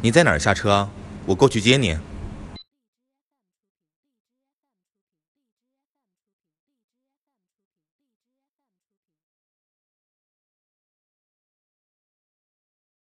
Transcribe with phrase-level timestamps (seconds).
[0.00, 0.88] 你在哪儿下车
[1.26, 1.96] 我过去接你。